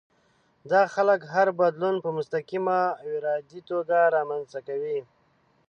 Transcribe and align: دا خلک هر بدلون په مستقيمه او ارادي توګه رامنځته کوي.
دا 0.71 0.81
خلک 0.93 1.21
هر 1.33 1.47
بدلون 1.59 1.95
په 2.03 2.09
مستقيمه 2.17 2.79
او 3.01 3.07
ارادي 3.17 3.61
توګه 3.69 3.97
رامنځته 4.15 4.59
کوي. 4.67 4.99